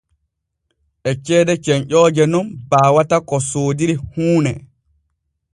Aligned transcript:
E 1.09 1.11
ceede 1.25 1.53
cenƴooje 1.65 2.23
nun 2.31 2.47
baawata 2.69 3.17
ko 3.27 3.35
soodiri 3.49 3.95
huune. 4.11 4.53